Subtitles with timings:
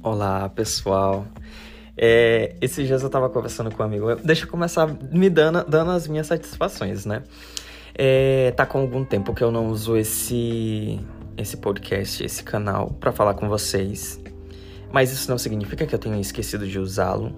[0.00, 1.26] Olá, pessoal.
[1.96, 4.14] É, esses dias eu tava conversando com um amigo.
[4.22, 7.24] Deixa eu começar me dando, dando as minhas satisfações, né?
[7.96, 11.00] É, tá com algum tempo que eu não uso esse,
[11.36, 14.20] esse podcast, esse canal, para falar com vocês.
[14.92, 17.32] Mas isso não significa que eu tenha esquecido de usá-lo.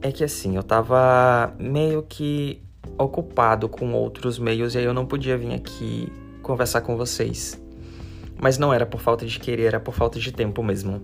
[0.00, 2.62] É que assim, eu tava meio que
[2.96, 6.10] ocupado com outros meios e aí eu não podia vir aqui
[6.42, 7.60] conversar com vocês.
[8.40, 11.02] Mas não era por falta de querer, era por falta de tempo mesmo.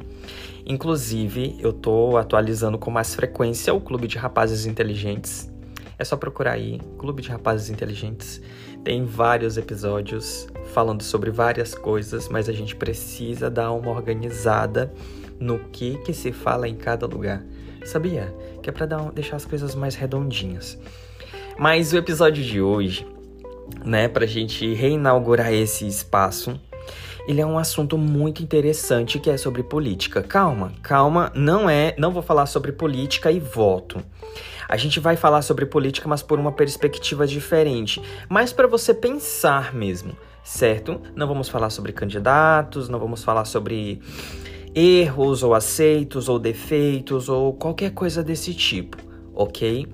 [0.68, 5.48] Inclusive, eu tô atualizando com mais frequência o Clube de Rapazes Inteligentes.
[5.96, 8.42] É só procurar aí, Clube de Rapazes Inteligentes.
[8.82, 14.92] Tem vários episódios falando sobre várias coisas, mas a gente precisa dar uma organizada
[15.38, 17.44] no que que se fala em cada lugar.
[17.84, 18.34] Sabia?
[18.60, 20.76] Que é para deixar as coisas mais redondinhas.
[21.56, 23.06] Mas o episódio de hoje,
[23.84, 26.60] né, pra gente reinaugurar esse espaço,
[27.26, 30.22] ele é um assunto muito interessante que é sobre política.
[30.22, 34.02] Calma, calma, não é, não vou falar sobre política e voto.
[34.68, 39.74] A gente vai falar sobre política, mas por uma perspectiva diferente, mais para você pensar
[39.74, 41.00] mesmo, certo?
[41.14, 44.00] Não vamos falar sobre candidatos, não vamos falar sobre
[44.74, 48.96] erros ou aceitos ou defeitos ou qualquer coisa desse tipo,
[49.34, 49.86] ok?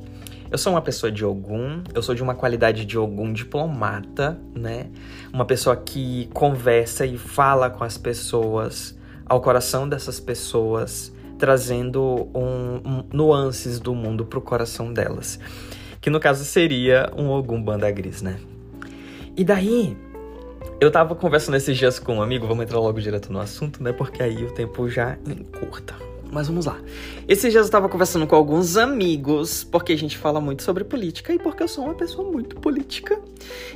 [0.52, 4.90] Eu sou uma pessoa de Ogum, eu sou de uma qualidade de Ogum diplomata, né?
[5.32, 12.82] Uma pessoa que conversa e fala com as pessoas, ao coração dessas pessoas, trazendo um,
[12.84, 15.40] um, nuances do mundo pro coração delas.
[16.02, 18.38] Que no caso seria um Ogum Banda Gris, né?
[19.34, 19.96] E daí,
[20.78, 23.90] eu tava conversando esses dias com um amigo, vamos entrar logo direto no assunto, né?
[23.90, 26.11] Porque aí o tempo já encurta.
[26.32, 26.80] Mas vamos lá.
[27.28, 31.30] Esses dias eu estava conversando com alguns amigos, porque a gente fala muito sobre política
[31.30, 33.20] e porque eu sou uma pessoa muito política.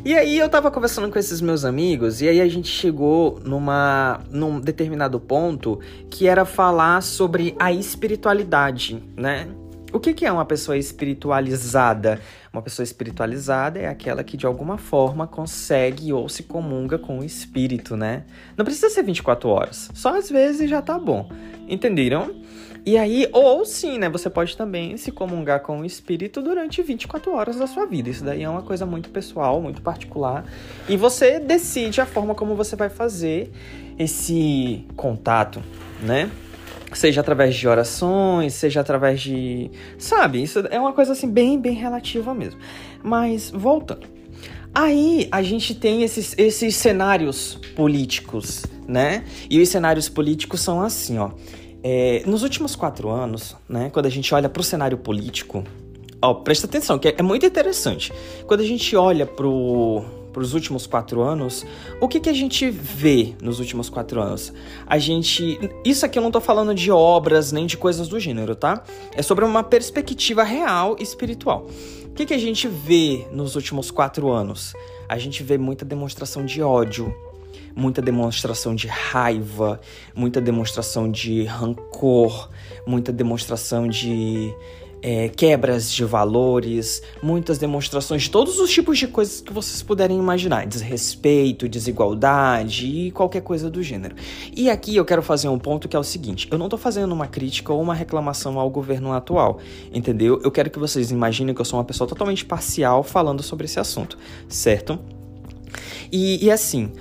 [0.03, 4.21] E aí eu estava conversando com esses meus amigos e aí a gente chegou numa
[4.31, 9.48] num determinado ponto que era falar sobre a espiritualidade, né?
[9.92, 12.20] O que, que é uma pessoa espiritualizada?
[12.53, 17.25] Uma pessoa espiritualizada é aquela que de alguma forma consegue ou se comunga com o
[17.25, 18.25] espírito, né?
[18.57, 21.30] Não precisa ser 24 horas, só às vezes já tá bom.
[21.69, 22.45] Entenderam?
[22.86, 24.08] E aí, ou sim, né?
[24.08, 28.08] Você pode também se comungar com o espírito durante 24 horas da sua vida.
[28.08, 30.45] Isso daí é uma coisa muito pessoal, muito particular.
[30.89, 33.51] E você decide a forma como você vai fazer
[33.98, 35.61] esse contato,
[36.01, 36.30] né?
[36.92, 39.68] Seja através de orações, seja através de.
[39.98, 40.41] Sabe?
[40.41, 42.61] Isso é uma coisa assim, bem, bem relativa mesmo.
[43.03, 44.07] Mas, voltando.
[44.73, 49.24] Aí a gente tem esses, esses cenários políticos, né?
[49.51, 51.33] E os cenários políticos são assim, ó.
[51.89, 55.63] É, nos últimos quatro anos, né, quando a gente olha para o cenário político,
[56.20, 58.13] ó, presta atenção, que é, é muito interessante.
[58.45, 61.64] Quando a gente olha para os últimos quatro anos,
[62.01, 64.52] o que, que a gente vê nos últimos quatro anos?
[64.85, 65.61] A gente.
[65.85, 68.83] Isso aqui eu não estou falando de obras nem de coisas do gênero, tá?
[69.14, 71.68] É sobre uma perspectiva real e espiritual.
[72.07, 74.74] O que, que a gente vê nos últimos quatro anos?
[75.08, 77.14] A gente vê muita demonstração de ódio,
[77.74, 79.80] muita demonstração de raiva,
[80.14, 82.50] muita demonstração de rancor,
[82.86, 84.55] muita demonstração de
[85.02, 90.18] é, quebras de valores, muitas demonstrações de todos os tipos de coisas que vocês puderem
[90.18, 94.17] imaginar: desrespeito, desigualdade e qualquer coisa do gênero.
[94.55, 97.12] E aqui eu quero fazer um ponto que é o seguinte: eu não estou fazendo
[97.12, 99.58] uma crítica ou uma reclamação ao governo atual,
[99.92, 100.40] entendeu?
[100.42, 103.78] Eu quero que vocês imaginem que eu sou uma pessoa totalmente parcial falando sobre esse
[103.78, 104.18] assunto,
[104.48, 104.98] certo?
[106.11, 106.93] E, e assim,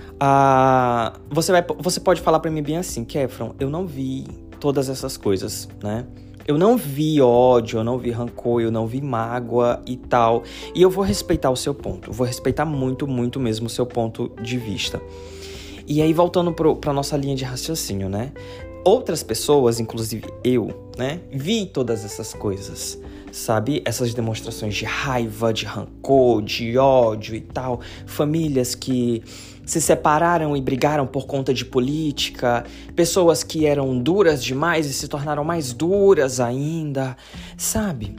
[1.30, 4.26] você, vai, você pode falar para mim bem assim, Kefron, eu não vi
[4.60, 6.06] todas essas coisas, né?
[6.48, 10.44] Eu não vi ódio, eu não vi rancor, eu não vi mágoa e tal.
[10.76, 12.12] E eu vou respeitar o seu ponto.
[12.12, 15.02] Vou respeitar muito, muito mesmo o seu ponto de vista.
[15.88, 18.32] E aí, voltando para nossa linha de raciocínio, né?
[18.84, 21.20] Outras pessoas, inclusive eu, né?
[21.32, 23.00] Vi todas essas coisas
[23.36, 23.82] sabe?
[23.84, 27.82] Essas demonstrações de raiva, de rancor, de ódio e tal.
[28.06, 29.22] Famílias que
[29.66, 32.64] se separaram e brigaram por conta de política,
[32.96, 37.18] pessoas que eram duras demais e se tornaram mais duras ainda,
[37.58, 38.16] sabe?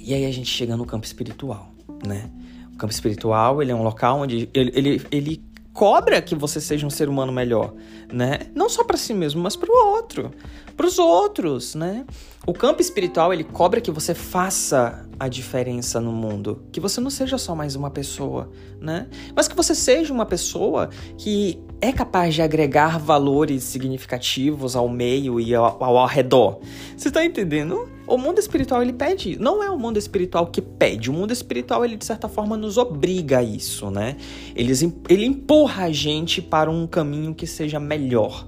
[0.00, 1.72] E aí a gente chega no campo espiritual,
[2.04, 2.28] né?
[2.74, 6.86] O campo espiritual, ele é um local onde ele, ele, ele cobra que você seja
[6.86, 7.72] um ser humano melhor,
[8.12, 8.40] né?
[8.54, 10.32] Não só para si mesmo, mas para o outro,
[10.76, 12.04] para os outros, né?
[12.46, 17.10] O campo espiritual ele cobra que você faça a diferença no mundo, que você não
[17.10, 18.50] seja só mais uma pessoa,
[18.80, 19.08] né?
[19.36, 20.88] Mas que você seja uma pessoa
[21.18, 26.60] que é capaz de agregar valores significativos ao meio e ao, ao, redor.
[26.96, 27.86] Você tá entendendo?
[28.06, 31.84] O mundo espiritual ele pede, não é o mundo espiritual que pede, o mundo espiritual
[31.84, 34.16] ele de certa forma nos obriga a isso, né?
[34.56, 34.72] Ele,
[35.10, 38.46] ele empurra a gente para um caminho que seja melhor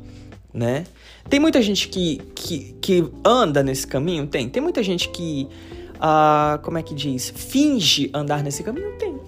[0.52, 0.84] né?
[1.28, 4.26] Tem muita gente que, que, que anda nesse caminho?
[4.26, 4.48] Tem.
[4.48, 5.48] Tem muita gente que,
[5.96, 7.32] uh, como é que diz?
[7.34, 8.92] Finge andar nesse caminho?
[8.98, 9.20] Tem.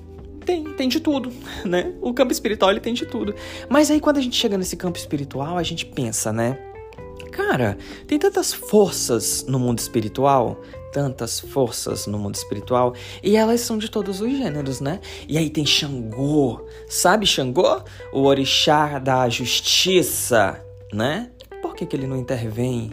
[0.44, 1.32] Tem, tem de tudo,
[1.64, 1.94] né?
[2.02, 3.34] O campo espiritual ele tem de tudo.
[3.68, 6.58] Mas aí quando a gente chega nesse campo espiritual, a gente pensa, né?
[7.32, 7.76] Cara,
[8.06, 10.60] tem tantas forças no mundo espiritual,
[10.92, 15.00] tantas forças no mundo espiritual, e elas são de todos os gêneros, né?
[15.28, 17.82] E aí tem Xangô, sabe Xangô?
[18.12, 21.30] O orixá da justiça, né?
[21.74, 22.92] Por que, que ele não intervém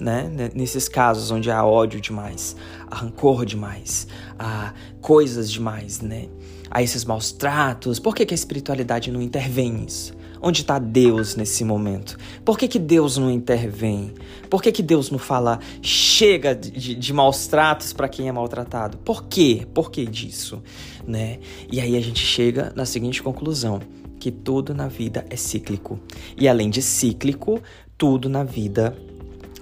[0.00, 0.28] né?
[0.52, 2.56] Nesses casos onde há ódio demais,
[2.90, 6.26] há rancor demais, há coisas demais, né?
[6.68, 8.00] Há esses maus tratos.
[8.00, 10.12] Por que, que a espiritualidade não intervém nisso?
[10.42, 12.18] Onde está Deus nesse momento?
[12.44, 14.12] Por que, que Deus não intervém?
[14.50, 18.98] Por que, que Deus não fala chega de, de maus tratos para quem é maltratado?
[18.98, 19.68] Por quê?
[19.72, 20.60] Por que disso?
[21.06, 21.38] Né?
[21.70, 23.80] E aí a gente chega na seguinte conclusão:
[24.18, 26.00] que tudo na vida é cíclico.
[26.36, 27.62] E além de cíclico,
[27.96, 28.96] tudo na vida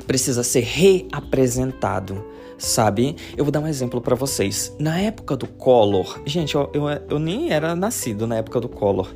[0.07, 3.17] precisa ser reapresentado sabe?
[3.37, 4.75] Eu vou dar um exemplo para vocês.
[4.79, 9.13] Na época do Collor, gente, eu, eu, eu, nem era nascido na época do Collor.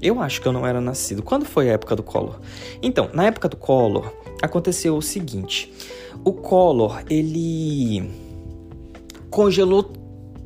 [0.00, 1.22] Eu acho que eu não era nascido.
[1.22, 2.40] Quando foi a época do Collor?
[2.82, 5.72] Então, na época do Collor, aconteceu o seguinte:
[6.24, 8.10] o Collor, ele
[9.30, 9.84] congelou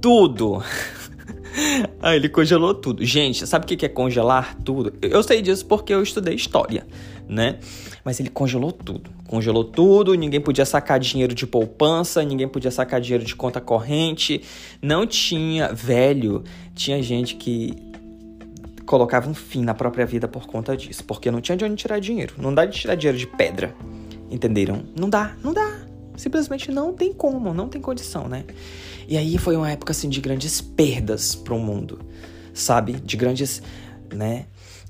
[0.00, 0.62] tudo.
[2.00, 3.04] ah, ele congelou tudo.
[3.04, 4.92] Gente, sabe o que é congelar tudo?
[5.00, 6.86] Eu sei disso porque eu estudei história,
[7.28, 7.58] né?
[8.04, 9.10] Mas ele congelou tudo.
[9.26, 14.42] Congelou tudo, ninguém podia sacar dinheiro de poupança, ninguém podia sacar dinheiro de conta corrente.
[14.80, 16.44] Não tinha, velho,
[16.74, 17.74] tinha gente que
[18.86, 21.98] colocava um fim na própria vida por conta disso, porque não tinha de onde tirar
[21.98, 22.34] dinheiro.
[22.38, 23.74] Não dá de tirar dinheiro de pedra.
[24.30, 24.84] Entenderam?
[24.98, 25.80] Não dá, não dá.
[26.16, 28.44] Simplesmente não tem como, não tem condição, né?
[29.08, 32.00] E aí foi uma época assim de grandes perdas para o mundo,
[32.54, 32.92] sabe?
[32.92, 33.62] De grandes,
[34.12, 34.46] né?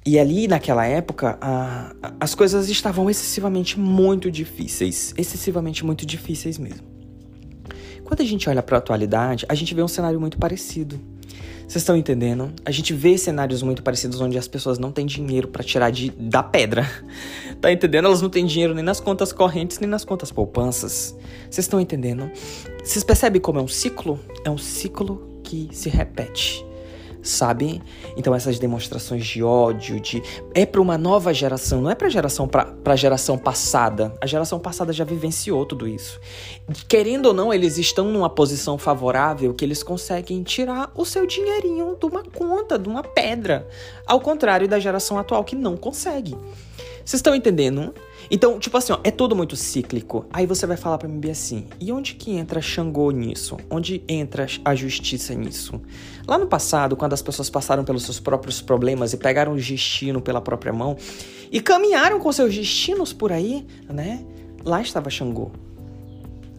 [0.06, 6.86] E ali naquela época, a, as coisas estavam excessivamente muito difíceis, excessivamente muito difíceis mesmo.
[8.04, 11.00] Quando a gente olha para a atualidade, a gente vê um cenário muito parecido.
[11.66, 12.52] Vocês estão entendendo?
[12.64, 16.10] A gente vê cenários muito parecidos onde as pessoas não têm dinheiro para tirar de,
[16.10, 16.88] da pedra.
[17.58, 18.04] Tá entendendo?
[18.04, 21.16] Elas não têm dinheiro nem nas contas correntes, nem nas contas poupanças.
[21.50, 22.30] Vocês estão entendendo?
[22.84, 24.20] Vocês percebem como é um ciclo?
[24.44, 26.62] É um ciclo que se repete
[27.26, 27.82] sabe?
[28.16, 30.22] Então essas demonstrações de ódio, de
[30.54, 34.14] é para uma nova geração, não é para geração para geração passada.
[34.20, 36.20] A geração passada já vivenciou tudo isso.
[36.88, 41.96] Querendo ou não, eles estão numa posição favorável que eles conseguem tirar o seu dinheirinho
[41.98, 43.68] de uma conta, de uma pedra,
[44.06, 46.36] ao contrário da geração atual que não consegue.
[47.04, 47.94] Vocês estão entendendo?
[48.30, 50.26] Então, tipo assim, ó, é tudo muito cíclico.
[50.32, 53.56] Aí você vai falar para mim assim: e onde que entra Xangô nisso?
[53.70, 55.80] Onde entra a justiça nisso?
[56.26, 60.20] Lá no passado, quando as pessoas passaram pelos seus próprios problemas e pegaram o destino
[60.20, 60.96] pela própria mão
[61.50, 64.24] e caminharam com seus destinos por aí, né?
[64.64, 65.50] Lá estava Xangô.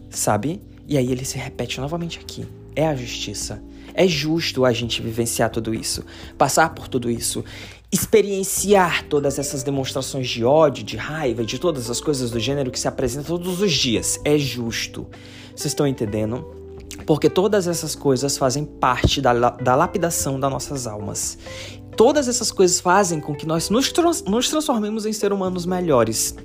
[0.08, 0.62] Sabe?
[0.86, 2.46] E aí ele se repete novamente aqui.
[2.74, 3.62] É a justiça.
[4.00, 6.04] É justo a gente vivenciar tudo isso,
[6.38, 7.44] passar por tudo isso
[7.90, 12.78] experienciar todas essas demonstrações de ódio, de raiva, de todas as coisas do gênero que
[12.78, 14.20] se apresentam todos os dias.
[14.24, 15.06] É justo.
[15.56, 16.46] Vocês estão entendendo?
[17.06, 21.38] Porque todas essas coisas fazem parte da, da lapidação das nossas almas.
[21.96, 26.36] Todas essas coisas fazem com que nós nos, trans, nos transformemos em seres humanos melhores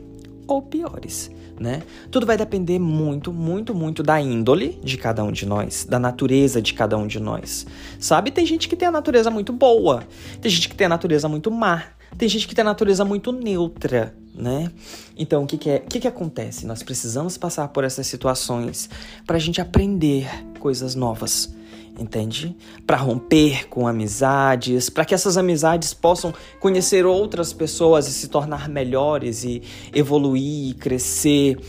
[0.48, 1.30] ou piores
[1.60, 1.84] né?
[2.12, 6.62] Tudo vai depender muito, muito, muito da índole de cada um de nós, da natureza
[6.62, 7.66] de cada um de nós.
[8.00, 8.32] Sabe?
[8.32, 10.04] Tem gente que tem a natureza muito boa,
[10.42, 11.84] tem gente que tem a natureza muito má,
[12.18, 14.72] tem gente que tem a natureza muito neutra, né?
[15.18, 16.66] Então, o que, que, é, o que, que acontece?
[16.66, 18.90] Nós precisamos passar por essas situações
[19.26, 20.30] para a gente aprender
[20.60, 21.54] coisas novas
[21.98, 22.56] entende?
[22.86, 28.68] Para romper com amizades, para que essas amizades possam conhecer outras pessoas e se tornar
[28.70, 29.62] melhores e
[29.94, 31.60] evoluir, e crescer,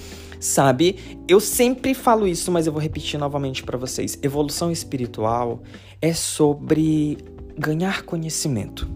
[0.41, 1.23] sabe?
[1.29, 4.19] Eu sempre falo isso, mas eu vou repetir novamente para vocês.
[4.23, 5.63] Evolução espiritual
[6.01, 7.19] é sobre
[7.59, 8.89] ganhar conhecimento,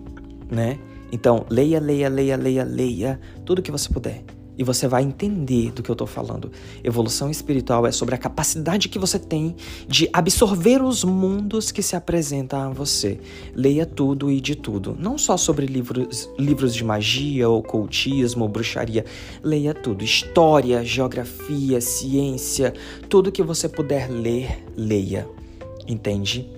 [0.51, 0.79] né?
[1.11, 4.23] Então, leia, leia, leia, leia, leia tudo que você puder
[4.59, 6.51] e você vai entender do que eu estou falando.
[6.83, 9.55] Evolução espiritual é sobre a capacidade que você tem
[9.87, 13.21] de absorver os mundos que se apresentam a você.
[13.55, 14.97] Leia tudo e de tudo.
[14.99, 19.05] Não só sobre livros, livros de magia, ocultismo, bruxaria.
[19.45, 20.03] Leia tudo.
[20.03, 22.75] História, geografia, ciência,
[23.09, 25.29] tudo que você puder ler, leia.
[25.87, 26.51] Entende?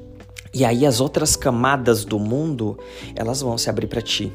[0.54, 2.78] E aí as outras camadas do mundo,
[3.14, 4.32] elas vão se abrir para ti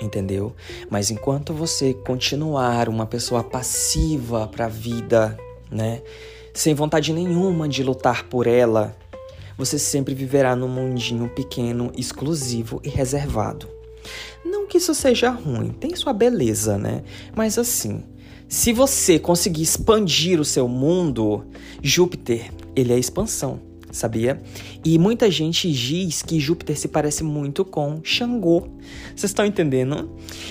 [0.00, 0.54] entendeu?
[0.88, 5.38] Mas enquanto você continuar uma pessoa passiva para a vida,
[5.70, 6.02] né,
[6.52, 8.96] sem vontade nenhuma de lutar por ela,
[9.56, 13.68] você sempre viverá num mundinho pequeno, exclusivo e reservado.
[14.44, 17.02] Não que isso seja ruim, tem sua beleza, né?
[17.36, 18.02] Mas assim,
[18.48, 21.44] se você conseguir expandir o seu mundo,
[21.82, 24.40] Júpiter, ele é expansão, sabia?
[24.84, 28.68] E muita gente diz que Júpiter se parece muito com Xangô.
[29.14, 30.10] Vocês estão entendendo?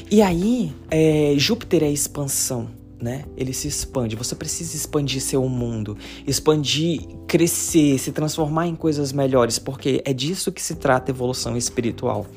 [0.10, 3.24] E aí, é, Júpiter é expansão né?
[3.38, 4.15] Ele se expande.
[4.15, 10.51] Você precisa expandir seu mundo, expandir, crescer, se transformar em coisas melhores, porque é disso
[10.51, 12.27] que se trata a evolução espiritual.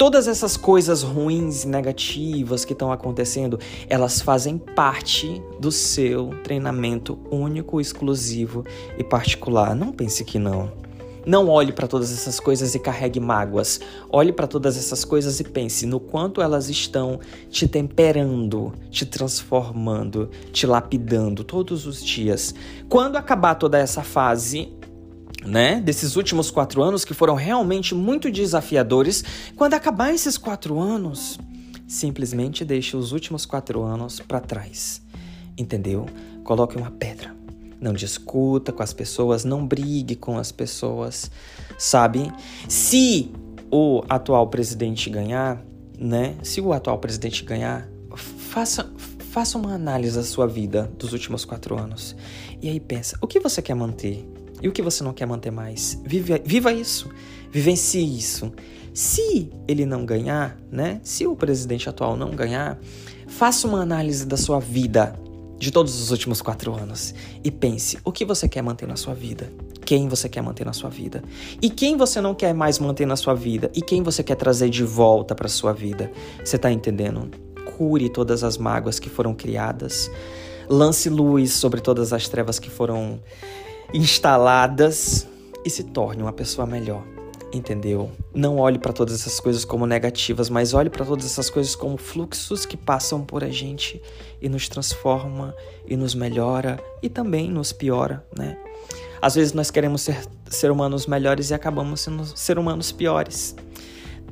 [0.00, 7.18] Todas essas coisas ruins e negativas que estão acontecendo, elas fazem parte do seu treinamento
[7.30, 8.64] único, exclusivo
[8.96, 9.76] e particular.
[9.76, 10.72] Não pense que não.
[11.26, 13.78] Não olhe para todas essas coisas e carregue mágoas.
[14.08, 20.30] Olhe para todas essas coisas e pense no quanto elas estão te temperando, te transformando,
[20.50, 22.54] te lapidando todos os dias.
[22.88, 24.72] Quando acabar toda essa fase,
[25.44, 29.24] né, desses últimos quatro anos que foram realmente muito desafiadores,
[29.56, 31.38] quando acabar esses quatro anos,
[31.86, 35.02] simplesmente deixe os últimos quatro anos para trás.
[35.56, 36.06] Entendeu?
[36.44, 37.40] Coloque uma pedra
[37.80, 41.30] não discuta com as pessoas, não brigue com as pessoas,
[41.78, 42.30] sabe?
[42.68, 43.32] Se
[43.70, 45.64] o atual presidente ganhar,
[45.98, 46.36] né?
[46.42, 48.92] Se o atual presidente ganhar, faça,
[49.30, 52.14] faça uma análise da sua vida dos últimos quatro anos.
[52.60, 54.28] E aí pensa, o que você quer manter?
[54.60, 56.00] E o que você não quer manter mais?
[56.04, 57.08] Viva, viva isso,
[57.50, 58.52] vivencie isso.
[58.92, 61.00] Se ele não ganhar, né?
[61.02, 62.78] Se o presidente atual não ganhar,
[63.26, 65.18] faça uma análise da sua vida
[65.58, 67.14] de todos os últimos quatro anos
[67.44, 69.52] e pense o que você quer manter na sua vida,
[69.84, 71.22] quem você quer manter na sua vida
[71.60, 74.70] e quem você não quer mais manter na sua vida e quem você quer trazer
[74.70, 76.10] de volta para sua vida.
[76.42, 77.30] Você está entendendo?
[77.76, 80.10] Cure todas as mágoas que foram criadas,
[80.68, 83.20] lance luz sobre todas as trevas que foram
[83.92, 85.26] instaladas
[85.64, 87.04] e se torne uma pessoa melhor
[87.52, 88.10] entendeu?
[88.34, 91.96] Não olhe para todas essas coisas como negativas, mas olhe para todas essas coisas como
[91.96, 94.00] fluxos que passam por a gente
[94.40, 95.54] e nos transforma
[95.86, 98.56] e nos melhora e também nos piora, né?
[99.20, 100.18] Às vezes nós queremos ser,
[100.48, 103.54] ser humanos melhores e acabamos sendo ser humanos piores.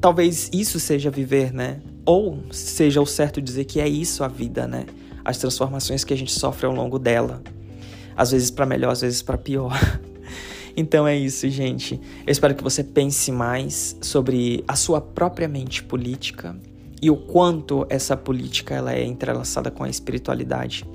[0.00, 1.80] Talvez isso seja viver, né?
[2.06, 4.86] Ou seja o certo dizer que é isso a vida, né?
[5.24, 7.42] As transformações que a gente sofre ao longo dela.
[8.18, 9.72] Às vezes para melhor, às vezes para pior.
[10.76, 12.00] Então é isso, gente.
[12.24, 16.56] Eu espero que você pense mais sobre a sua própria mente política
[17.02, 20.86] e o quanto essa política ela é entrelaçada com a espiritualidade.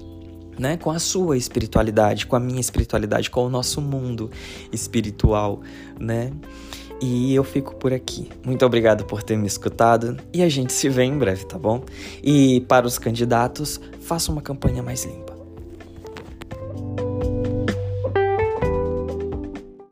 [0.58, 0.78] Né?
[0.78, 4.32] Com a sua espiritualidade, com a minha espiritualidade, com o nosso mundo
[4.72, 5.60] espiritual,
[6.00, 6.32] né?
[7.02, 8.30] E eu fico por aqui.
[8.46, 11.84] Muito obrigado por ter me escutado e a gente se vê em breve, tá bom?
[12.24, 15.33] E para os candidatos, faça uma campanha mais limpa.